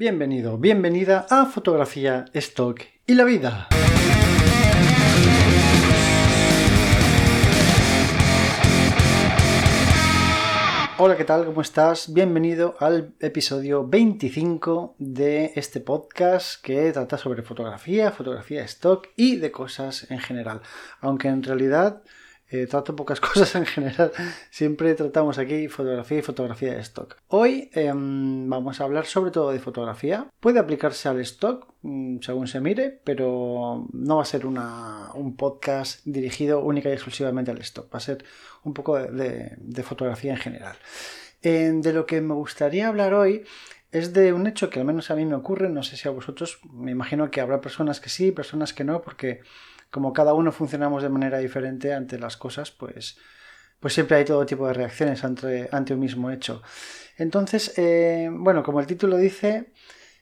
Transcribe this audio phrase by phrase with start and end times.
[0.00, 3.68] Bienvenido, bienvenida a Fotografía, Stock y la Vida.
[10.96, 11.44] Hola, ¿qué tal?
[11.44, 12.14] ¿Cómo estás?
[12.14, 19.52] Bienvenido al episodio 25 de este podcast que trata sobre fotografía, fotografía stock y de
[19.52, 20.62] cosas en general.
[21.02, 22.02] Aunque en realidad
[22.50, 24.12] eh, trato pocas cosas en general.
[24.50, 27.16] Siempre tratamos aquí fotografía y fotografía de stock.
[27.28, 30.26] Hoy em, vamos a hablar sobre todo de fotografía.
[30.40, 36.04] Puede aplicarse al stock mm, según se mire, pero no va a ser un podcast
[36.04, 37.92] dirigido única y exclusivamente al stock.
[37.92, 38.24] Va a ser
[38.64, 40.76] un poco de, fotografía en general.
[41.42, 43.44] de lo que me gustaría hablar hoy
[43.92, 46.12] es de un hecho que al menos a mí me ocurre, no sé si a
[46.12, 49.40] vosotros, me imagino que habrá personas que sí, personas que no, porque
[49.90, 53.18] como cada uno funcionamos de manera diferente ante las cosas, pues,
[53.80, 56.62] pues siempre hay todo tipo de reacciones ante, ante un mismo hecho.
[57.16, 59.72] Entonces, eh, bueno, como el título dice,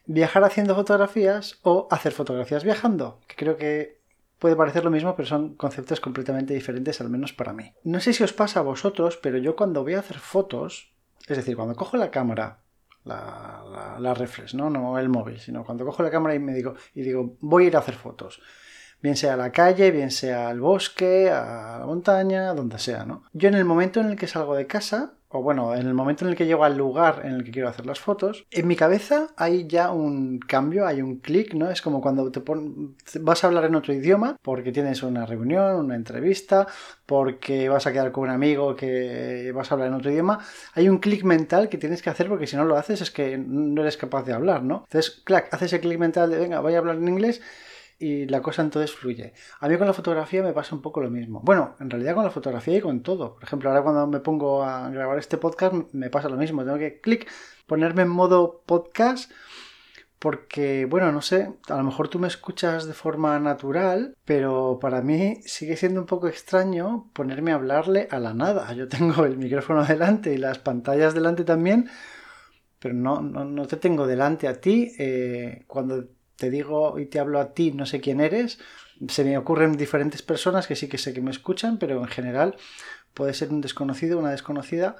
[0.05, 3.99] viajar haciendo fotografías o hacer fotografías viajando, que creo que
[4.39, 7.73] puede parecer lo mismo, pero son conceptos completamente diferentes, al menos para mí.
[7.83, 10.93] No sé si os pasa a vosotros, pero yo cuando voy a hacer fotos,
[11.27, 12.61] es decir, cuando cojo la cámara,
[13.03, 14.69] la, la, reflex, ¿no?
[14.69, 17.67] no el móvil, sino cuando cojo la cámara y me digo, y digo, voy a
[17.67, 18.41] ir a hacer fotos
[19.01, 23.23] bien sea a la calle, bien sea al bosque, a la montaña, donde sea, ¿no?
[23.33, 26.25] Yo en el momento en el que salgo de casa, o bueno, en el momento
[26.25, 28.75] en el que llego al lugar en el que quiero hacer las fotos, en mi
[28.75, 31.69] cabeza hay ya un cambio, hay un clic, ¿no?
[31.69, 32.41] Es como cuando te
[33.19, 36.67] vas a hablar en otro idioma porque tienes una reunión, una entrevista,
[37.05, 40.39] porque vas a quedar con un amigo que vas a hablar en otro idioma,
[40.73, 43.37] hay un clic mental que tienes que hacer porque si no lo haces es que
[43.37, 44.85] no eres capaz de hablar, ¿no?
[44.87, 47.39] Entonces, clac, haces el clic mental de, venga, voy a hablar en inglés
[47.99, 49.33] y la cosa entonces fluye.
[49.59, 51.41] A mí con la fotografía me pasa un poco lo mismo.
[51.43, 53.35] Bueno, en realidad con la fotografía y con todo.
[53.35, 56.63] Por ejemplo, ahora cuando me pongo a grabar este podcast me pasa lo mismo.
[56.63, 57.29] Tengo que clic,
[57.67, 59.29] ponerme en modo podcast
[60.19, 65.01] porque, bueno, no sé, a lo mejor tú me escuchas de forma natural, pero para
[65.01, 68.73] mí sigue siendo un poco extraño ponerme a hablarle a la nada.
[68.73, 71.89] Yo tengo el micrófono delante y las pantallas delante también,
[72.79, 74.91] pero no, no, te tengo delante a ti.
[74.99, 76.05] Eh, cuando
[76.39, 78.59] te digo y te hablo a ti, no sé quién eres,
[79.07, 82.55] se me ocurren diferentes personas que sí que sé que me escuchan, pero en general
[83.13, 84.97] puede ser un desconocido, una desconocida.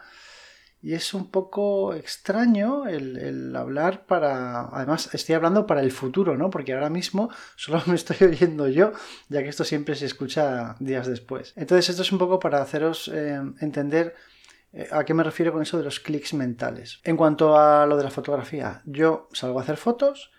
[0.81, 4.69] Y es un poco extraño el, hablar para...
[4.71, 6.49] Además, estoy hablando para el futuro, ¿no?
[6.49, 8.93] Porque ahora mismo solo me estoy oyendo yo,
[9.27, 11.51] ya que esto siempre se escucha días después.
[11.57, 14.15] Entonces, esto es un poco para haceros eh, entender
[14.71, 16.99] eh, ¿A qué me refiero con eso de los clics mentales?
[17.03, 20.31] En cuanto a lo de la fotografía, yo salgo a hacer fotos,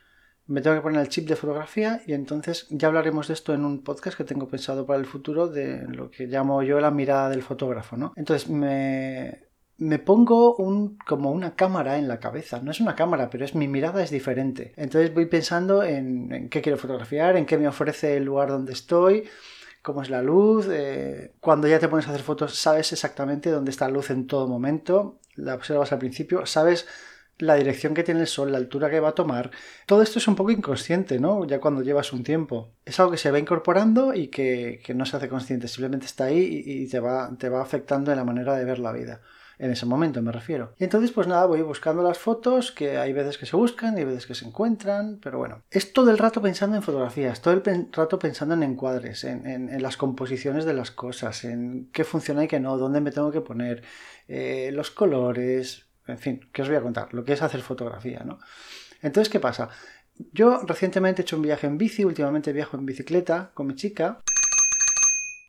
[0.50, 3.64] me tengo que poner el chip de fotografía y entonces ya hablaremos de esto en
[3.64, 7.28] un podcast que tengo pensado para el futuro de lo que llamo yo la mirada
[7.28, 8.12] del fotógrafo, ¿no?
[8.16, 9.44] Entonces me,
[9.76, 12.60] me pongo un, como una cámara en la cabeza.
[12.62, 14.74] No es una cámara, pero es mi mirada es diferente.
[14.76, 19.28] Entonces voy pensando en, qué quiero fotografiar, en qué me ofrece el lugar donde estoy,
[19.82, 20.66] cómo es la luz.
[20.68, 24.26] Eh, cuando ya te pones a hacer fotos, sabes exactamente dónde está la luz en
[24.26, 25.20] todo momento.
[25.36, 26.88] La observas al principio, sabes
[27.40, 29.50] la dirección que tiene el sol, la altura que va a tomar.
[29.86, 31.44] Todo esto es un poco inconsciente, ¿no?
[31.46, 32.72] Ya cuando llevas un tiempo.
[32.84, 36.62] Es algo que se va incorporando y que, no se hace consciente, simplemente está ahí
[36.64, 39.20] y, te, va, te va afectando en la manera de ver la vida.
[39.60, 40.72] En ese momento me refiero.
[40.78, 44.00] Y entonces, pues nada, voy buscando las fotos, que hay veces que se buscan y
[44.00, 45.64] hay veces que se encuentran, pero bueno.
[45.70, 49.98] Es todo el rato pensando en fotografías, todo el rato pensando en encuadres, en, las
[49.98, 53.82] composiciones de las cosas, en qué funciona y qué no, dónde me tengo que poner,
[54.28, 57.12] eh, los colores, en fin, ¿qué os voy a contar?
[57.14, 58.38] Lo que es hacer fotografía, ¿no?
[59.02, 59.70] Entonces, ¿qué pasa?
[60.32, 64.20] Yo recientemente he hecho un viaje en bici, últimamente viajo en bicicleta con mi chica.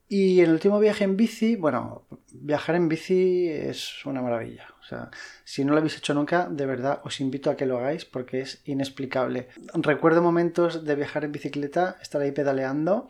[0.08, 4.68] Y en el último viaje en bici, bueno, viajar en bici es una maravilla.
[4.82, 5.10] O sea,
[5.46, 8.42] si no lo habéis hecho nunca, de verdad os invito a que lo hagáis porque
[8.42, 9.48] es inexplicable.
[9.74, 13.08] Recuerdo momentos de viajar en bicicleta, estar ahí pedaleando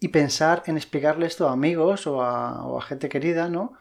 [0.00, 3.74] y pensar en explicarle esto a amigos o a, o a gente querida, ¿no?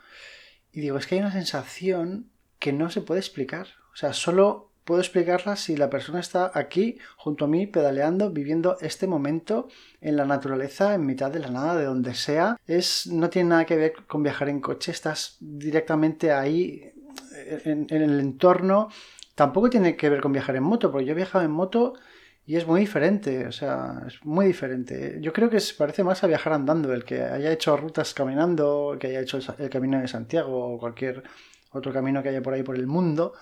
[0.71, 2.31] Y digo, es que hay una sensación
[2.65, 3.67] que no se puede explicar.
[3.93, 8.77] O sea, solo puedo explicarla si la persona está aquí junto a mí pedaleando, viviendo
[8.81, 9.67] este momento
[10.01, 12.57] en la naturaleza, en mitad de la nada, de donde sea.
[12.65, 16.91] Es, no tiene nada que ver con viajar en coche, estás directamente ahí
[17.65, 18.89] en, el entorno.
[19.35, 21.93] Tampoco tiene que ver con viajar en moto, porque yo he viajado en moto
[22.47, 25.19] y es muy diferente, o sea, es muy diferente.
[25.21, 28.97] Yo creo que se parece más a viajar andando, el que haya hecho rutas caminando,
[28.99, 31.21] que haya hecho el camino de Santiago o cualquier
[31.77, 33.33] otro camino que haya por ahí por el mundo,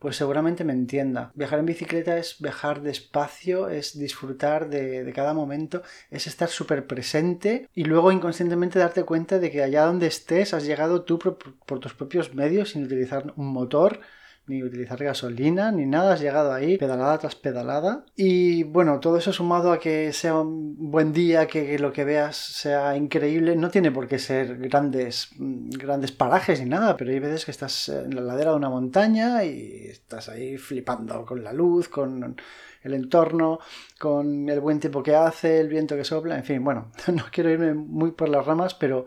[0.00, 1.30] pues seguramente me entienda.
[1.34, 7.68] Viajar en bicicleta es viajar despacio, es disfrutar de, cada momento, es estar súper presente
[7.74, 11.92] y luego inconscientemente darte cuenta de que allá donde estés has llegado tú por, tus
[11.92, 14.00] propios medios sin utilizar un motor
[14.46, 18.04] ni utilizar gasolina, ni nada, has llegado ahí pedalada tras pedalada.
[18.16, 22.36] Y bueno, todo eso sumado a que sea un buen día, que, lo que veas
[22.36, 27.44] sea increíble, no tiene por qué ser grandes, grandes parajes ni nada, pero hay veces
[27.44, 31.88] que estás en la ladera de una montaña y estás ahí flipando con la luz,
[31.88, 32.36] con
[32.82, 33.60] el entorno,
[33.98, 37.50] con el buen tiempo que hace, el viento que sopla, en fin, bueno, no quiero
[37.50, 39.06] irme muy por las ramas, pero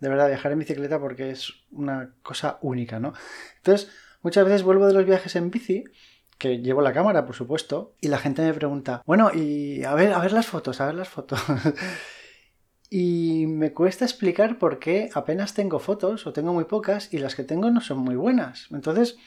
[0.00, 3.14] de verdad viajar en bicicleta porque es una cosa única, ¿no?
[3.56, 3.90] Entonces,
[4.24, 5.84] Muchas veces vuelvo de los viajes en bici,
[6.38, 10.14] que llevo la cámara, por supuesto, y la gente me pregunta, bueno, y a ver,
[10.14, 11.38] a ver las fotos, a ver las fotos.
[12.90, 17.34] y me cuesta explicar por qué apenas tengo fotos o tengo muy pocas y las
[17.34, 18.68] que tengo no son muy buenas.
[18.70, 19.18] Entonces,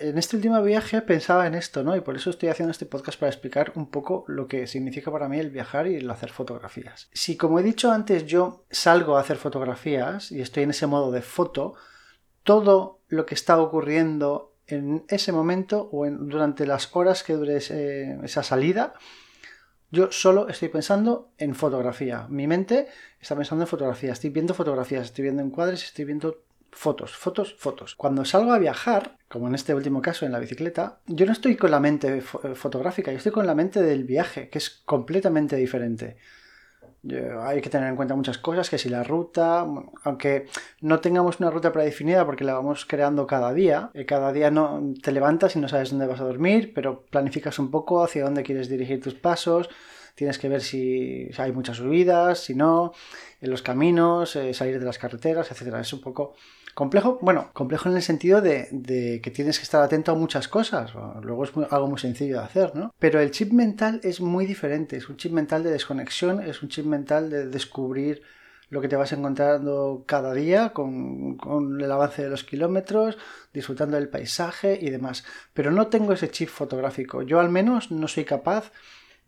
[0.00, 1.96] en este último viaje pensaba en esto, ¿no?
[1.96, 5.28] Y por eso estoy haciendo este podcast para explicar un poco lo que significa para
[5.28, 7.08] mí el viajar y el hacer fotografías.
[7.12, 11.10] Si, como he dicho antes, yo salgo a hacer fotografías y estoy en ese modo
[11.10, 11.74] de foto,
[12.46, 18.42] todo lo que está ocurriendo en ese momento o durante las horas que dure esa
[18.44, 18.94] salida,
[19.90, 22.26] yo solo estoy pensando en fotografía.
[22.28, 22.86] Mi mente
[23.20, 24.12] está pensando en fotografía.
[24.12, 27.96] Estoy viendo fotografías, estoy viendo encuadres, estoy viendo fotos, fotos, fotos.
[27.96, 31.56] Cuando salgo a viajar, como en este último caso en la bicicleta, yo no estoy
[31.56, 36.16] con la mente fotográfica, yo estoy con la mente del viaje, que es completamente diferente
[37.42, 39.66] hay que tener en cuenta muchas cosas, que si la ruta,
[40.04, 40.46] aunque
[40.80, 44.94] no tengamos una ruta predefinida porque la vamos creando cada día, eh, cada día no
[45.02, 48.42] te levantas y no sabes dónde vas a dormir, pero planificas un poco hacia dónde
[48.42, 49.68] quieres dirigir tus pasos,
[50.14, 52.92] tienes que ver si, hay muchas subidas, si no,
[53.40, 55.80] en los caminos, eh, salir de las carreteras, etcétera.
[55.80, 56.34] Es un poco
[56.76, 60.92] complejo, bueno, complejo en el sentido de, que tienes que estar atento a muchas cosas.
[61.22, 62.94] Luego es algo muy sencillo de hacer, ¿no?
[62.98, 64.98] Pero el chip mental es muy diferente.
[64.98, 68.20] Es un chip mental de desconexión, es un chip mental de descubrir
[68.68, 73.16] lo que te vas encontrando cada día con, con, el avance de los kilómetros,
[73.54, 75.24] disfrutando del paisaje y demás.
[75.54, 77.22] Pero no tengo ese chip fotográfico.
[77.22, 78.70] Yo al menos no soy capaz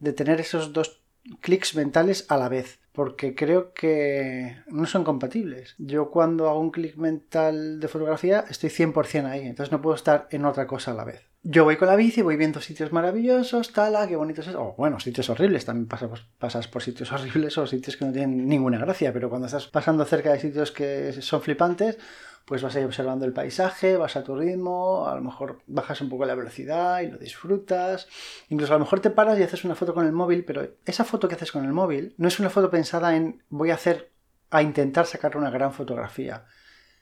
[0.01, 1.01] de tener esos dos
[1.41, 5.77] clics mentales a la vez, porque creo que no son compatibles.
[5.79, 10.27] Yo cuando hago un clic mental de fotografía estoy 100% ahí, entonces no puedo estar
[10.33, 11.23] en otra cosa a la vez.
[11.51, 14.55] Yo voy con la bici, voy viendo sitios maravillosos, tal, ah, qué bonitos es.
[14.55, 18.47] O bueno, sitios horribles, también pasas, pasas por sitios horribles o sitios que no tienen
[18.47, 21.97] ninguna gracia, pero cuando estás pasando cerca de sitios que son flipantes,
[22.45, 26.03] pues vas a ir observando el paisaje, vas a tu ritmo, a lo mejor bajas
[26.03, 28.09] un poco la velocidad y lo disfrutas.
[28.51, 31.05] Incluso a lo mejor te paras y haces una foto con el móvil, pero esa
[31.05, 34.13] foto que haces con el móvil no es una foto pensada en voy a hacer,
[34.51, 36.45] a intentar sacar una gran fotografía.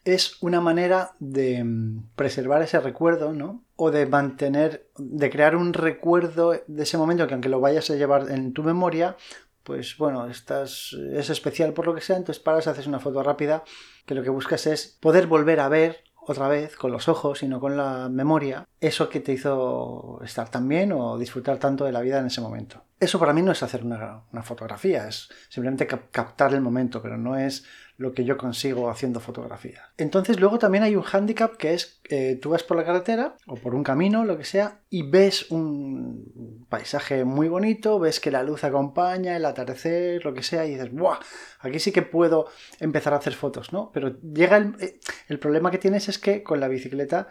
[0.06, 3.64] Es una manera de mm, preservar ese recuerdo, ¿no?
[3.74, 7.96] O de mantener, de crear un recuerdo de ese momento que aunque lo vayas a
[7.96, 9.16] llevar en tu memoria,
[9.64, 13.64] pues bueno, estás, es especial por lo que sea, entonces paras, haces una foto rápida,
[14.06, 17.48] que lo que buscas es poder volver a ver otra vez con los ojos y
[17.48, 21.92] no con la memoria eso que te hizo estar tan bien o disfrutar tanto de
[21.92, 22.82] la vida en ese momento.
[22.98, 27.36] Eso para mí no es hacer una, fotografía, es simplemente captar el momento, pero no
[27.36, 27.64] es
[27.98, 29.90] lo que yo consigo haciendo fotografía.
[29.96, 33.54] Entonces luego también hay un hándicap que es eh, tú vas por la carretera o
[33.54, 38.42] por un camino, lo que sea, y ves un paisaje muy bonito, ves que la
[38.42, 41.18] luz acompaña, el atardecer, lo que sea, y dices, ¡buah!
[41.60, 42.48] Aquí sí que puedo
[42.80, 43.90] empezar a hacer fotos, ¿no?
[43.92, 47.28] Pero llega el, eh, el problema que tienes es que con la bicicleta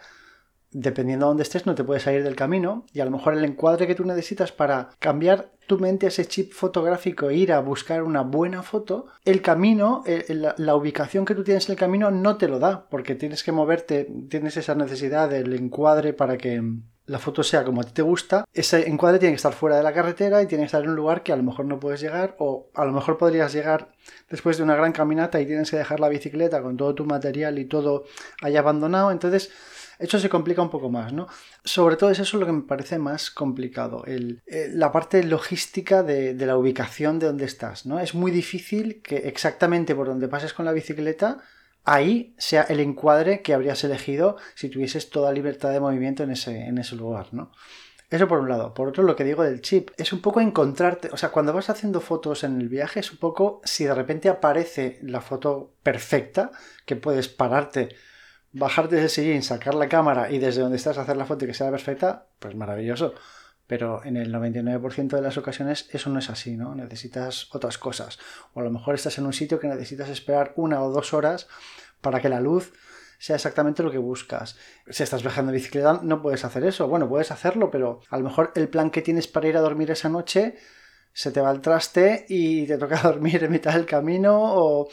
[0.78, 2.84] dependiendo de dónde estés, no te puedes salir del camino.
[2.92, 6.26] Y a lo mejor el encuadre que tú necesitas para cambiar tu mente a ese
[6.26, 11.42] chip fotográfico e ir a buscar una buena foto, el camino, la, ubicación que tú
[11.42, 15.28] tienes en el camino no te lo da, porque tienes que moverte, tienes esa necesidad
[15.30, 16.62] del encuadre para que
[17.06, 19.82] la foto sea como a ti te gusta, ese encuadre tiene que estar fuera de
[19.82, 22.00] la carretera y tiene que estar en un lugar que a lo mejor no puedes
[22.00, 23.92] llegar o a lo mejor podrías llegar
[24.28, 27.58] después de una gran caminata y tienes que dejar la bicicleta con todo tu material
[27.58, 28.04] y todo
[28.42, 29.50] ahí abandonado, entonces
[29.98, 31.26] eso se complica un poco más, ¿no?
[31.64, 36.02] Sobre todo es eso lo que me parece más complicado, el, eh, la parte logística
[36.02, 37.98] de, de, la ubicación de donde estás, ¿no?
[37.98, 41.38] Es muy difícil que exactamente por donde pases con la bicicleta,
[41.86, 46.66] ahí sea el encuadre que habrías elegido si tuvieses toda libertad de movimiento en ese,
[46.66, 47.52] en ese lugar, ¿no?
[48.10, 48.72] Eso por un lado.
[48.72, 51.70] Por otro, lo que digo del chip es un poco encontrarte, o sea, cuando vas
[51.70, 56.52] haciendo fotos en el viaje es un poco si de repente aparece la foto perfecta,
[56.84, 57.96] que puedes pararte
[58.52, 61.54] bajarte del sillín, sacar la cámara y desde donde estás hacer la foto y que
[61.54, 63.14] sea perfecta, pues maravilloso.
[63.66, 66.74] Pero en el 99% de las ocasiones eso no es así, ¿no?
[66.74, 68.18] Necesitas otras cosas.
[68.54, 71.48] O a lo mejor estás en un sitio que necesitas esperar una o dos horas
[72.00, 72.72] para que la luz
[73.18, 74.56] sea exactamente lo que buscas.
[74.88, 76.88] Si estás viajando en bicicleta no puedes hacer eso.
[76.88, 79.90] Bueno, puedes hacerlo, pero a lo mejor el plan que tienes para ir a dormir
[79.90, 80.56] esa noche
[81.12, 84.88] se te va al traste y te toca dormir en mitad del camino o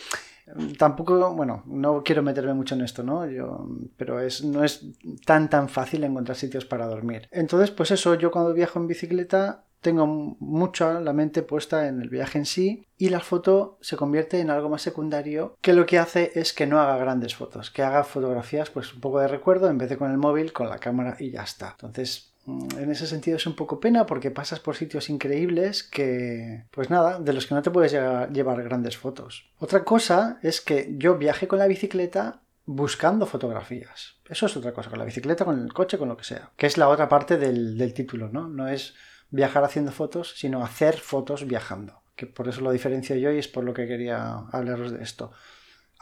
[0.78, 3.26] Tampoco, bueno, no quiero meterme mucho en esto, ¿no?
[3.26, 4.86] Yo, pero es, no es
[5.26, 7.28] tan tan fácil encontrar sitios para dormir.
[7.32, 12.10] Entonces, pues eso, yo cuando viajo en bicicleta tengo mucho la mente puesta en el
[12.10, 16.00] viaje en sí y la foto se convierte en algo más secundario que lo que
[16.00, 19.70] hace es que no haga grandes fotos, que haga fotografías pues un poco de recuerdo
[19.70, 21.72] en vez de con el móvil, con la cámara y ya está.
[21.72, 26.90] Entonces en ese sentido es un poco pena porque pasas por sitios increíbles que, pues
[26.90, 29.50] nada, de los que no te puedes llevar grandes fotos.
[29.60, 34.16] Otra cosa es que yo viaje con la bicicleta buscando fotografías.
[34.28, 36.52] Eso es otra cosa, con la bicicleta, con el coche, con lo que sea.
[36.58, 38.48] Que es la otra parte del, del título, ¿no?
[38.48, 38.96] No es
[39.30, 42.02] viajar haciendo fotos, sino hacer fotos viajando.
[42.16, 45.32] Que por eso lo diferencio yo y es por lo que quería hablaros de esto.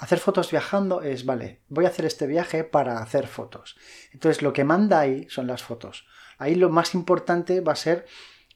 [0.02, 3.78] Hacer fotos viajando es, vale, voy a hacer este viaje para hacer fotos.
[4.12, 6.08] Entonces lo que manda ahí son las fotos.
[6.40, 8.08] Ahí lo más importante va a ser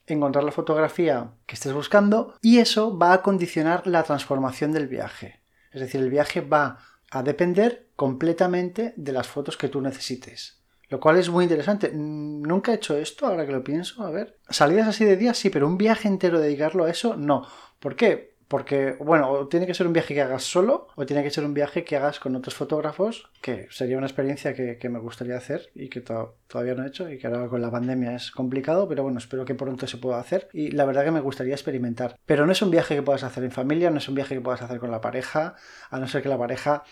[0.08, 5.40] encontrar la fotografía que estés buscando y eso va a condicionar la transformación del viaje.
[5.70, 6.80] Es decir, el viaje va
[7.12, 10.64] a depender completamente de las fotos que tú necesites.
[10.88, 11.92] Lo cual es muy interesante.
[11.94, 14.02] Nunca he hecho esto, ahora que lo pienso.
[14.02, 14.40] A ver.
[14.48, 17.46] Salidas así de día, sí, pero un viaje entero dedicarlo a eso, no.
[17.78, 18.35] ¿Por qué?
[18.48, 21.44] Porque, bueno, o tiene que ser un viaje que hagas solo o tiene que ser
[21.44, 25.70] un viaje que hagas con otros fotógrafos, que sería una experiencia que, me gustaría hacer
[25.74, 29.02] y que todavía no he hecho y que ahora con la pandemia es complicado, pero
[29.02, 32.16] bueno, espero que pronto se pueda hacer y la verdad que me gustaría experimentar.
[32.24, 34.40] Pero no es un viaje que puedas hacer en familia, no es un viaje que
[34.40, 35.56] puedas hacer con la pareja,
[35.90, 36.84] a no ser que la pareja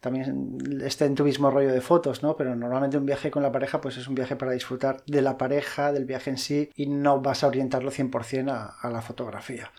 [0.00, 2.36] también esté en tu mismo rollo de fotos, ¿no?
[2.36, 5.36] Pero normalmente un viaje con la pareja pues es un viaje para disfrutar de la
[5.36, 9.70] pareja, del viaje en sí y no vas a orientarlo 100% a, a la fotografía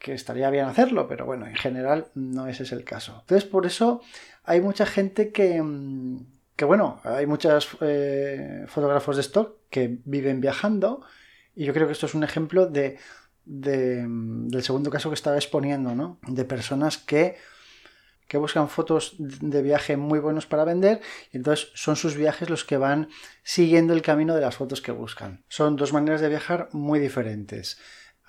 [0.00, 3.18] que estaría bien hacerlo, pero bueno, en general no ese es el caso.
[3.20, 4.00] Entonces, por eso
[4.44, 6.26] hay mucha gente que, mm,
[6.56, 11.02] que bueno, hay muchos eh, fotógrafos de stock que viven viajando
[11.54, 12.98] y yo creo que esto es un ejemplo de,
[13.44, 16.18] mm, del segundo caso que estaba exponiendo, ¿no?
[16.26, 17.36] De personas que
[18.26, 21.00] que buscan fotos de viaje muy buenos para vender
[21.32, 23.08] y entonces son sus viajes los que van
[23.42, 25.42] siguiendo el camino de las fotos que buscan.
[25.48, 27.80] Son dos maneras de viajar muy diferentes.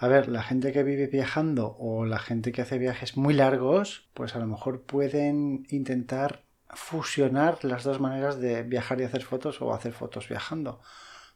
[0.01, 4.09] A ver, la gente que vive viajando o la gente que hace viajes muy largos,
[4.15, 9.61] pues a lo mejor pueden intentar fusionar las dos maneras de viajar y hacer fotos
[9.61, 10.81] o hacer fotos viajando,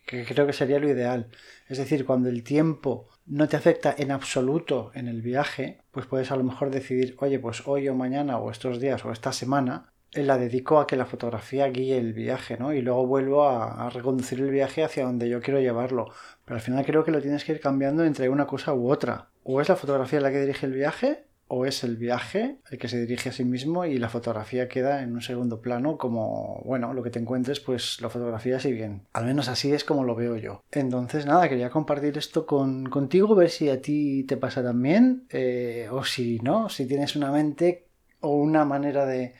[0.07, 1.29] que creo que sería lo ideal.
[1.67, 6.31] Es decir, cuando el tiempo no te afecta en absoluto en el viaje, pues puedes
[6.31, 9.93] a lo mejor decidir, oye, pues hoy o mañana o estos días o esta semana
[10.15, 12.74] la dedico a que la fotografía guíe el viaje, ¿no?
[12.74, 16.10] Y luego vuelvo a, reconducir el viaje hacia donde yo quiero llevarlo.
[16.45, 19.29] Pero al final creo que lo tienes que ir cambiando entre una cosa u otra.
[19.43, 22.88] O es la fotografía la que dirige el viaje, o es el viaje el que
[22.88, 26.93] se dirige a sí mismo y la fotografía queda en un segundo plano como, bueno,
[26.93, 29.03] lo que te encuentres, pues lo fotografías y bien.
[29.13, 30.63] Al menos así es como lo veo yo.
[30.72, 35.88] Entonces, nada, quería compartir esto con, contigo, ver si a ti te pasa también, eh,
[35.91, 37.86] o si no, si tienes una mente
[38.22, 39.36] o una manera de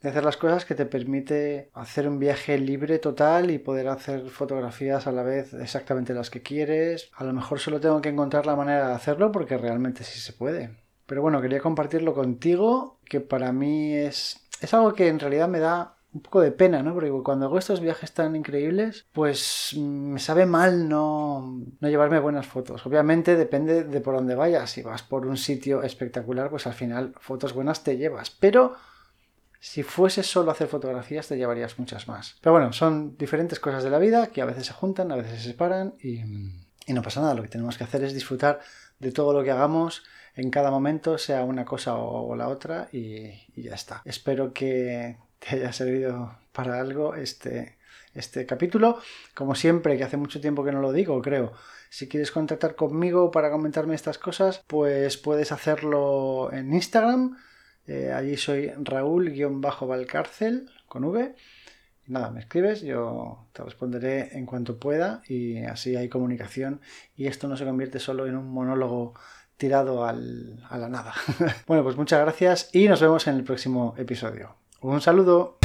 [0.00, 4.28] de hacer las cosas que te permite hacer un viaje libre total y poder hacer
[4.28, 7.10] fotografías a la vez exactamente las que quieres.
[7.14, 10.32] A lo mejor solo tengo que encontrar la manera de hacerlo porque realmente sí se
[10.32, 10.76] puede.
[11.06, 15.60] Pero bueno, quería compartirlo contigo, que para mí es, es algo que en realidad me
[15.60, 16.94] da un poco de pena, ¿no?
[16.94, 22.46] Porque cuando hago estos viajes tan increíbles, pues me sabe mal no, no llevarme buenas
[22.46, 22.84] fotos.
[22.86, 24.70] Obviamente depende de por dónde vayas.
[24.70, 28.30] Si vas por un sitio espectacular, pues al final fotos buenas te llevas.
[28.30, 28.74] Pero
[29.66, 32.36] si fuese solo hacer fotografías te llevarías muchas más.
[32.40, 35.42] Pero bueno, son diferentes cosas de la vida que a veces se juntan, a veces
[35.42, 36.20] se separan y,
[36.92, 37.34] no pasa nada.
[37.34, 38.60] Lo que tenemos que hacer es disfrutar
[39.00, 40.04] de todo lo que hagamos
[40.36, 44.02] en cada momento, sea una cosa o, la otra y, ya está.
[44.04, 47.76] Espero que te haya servido para algo este,
[48.14, 49.00] este capítulo.
[49.34, 51.52] Como siempre, que hace mucho tiempo que no lo digo, creo.
[51.90, 57.36] Si quieres contactar conmigo para comentarme estas cosas, pues puedes hacerlo en Instagram
[57.86, 61.34] eh, allí soy Raúl-Valcárcel con V.
[62.06, 66.80] nada, me escribes, yo te responderé en cuanto pueda y así hay comunicación
[67.16, 69.14] y esto no se convierte solo en un monólogo
[69.56, 71.14] tirado a la nada.
[71.66, 74.56] bueno, pues muchas gracias y nos vemos en el próximo episodio.
[74.80, 75.58] Un saludo.